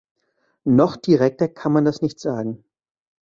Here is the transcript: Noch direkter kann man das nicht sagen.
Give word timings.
Noch 0.63 0.95
direkter 0.97 1.47
kann 1.47 1.73
man 1.73 1.85
das 1.85 2.01
nicht 2.01 2.19
sagen. 2.19 2.63